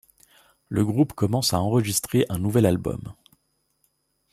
[0.67, 3.13] Le groupe commence à enregistrer un nouvel album.